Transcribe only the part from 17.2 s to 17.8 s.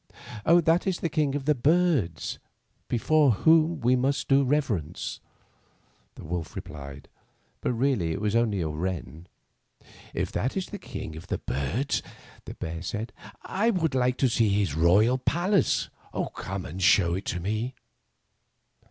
to me."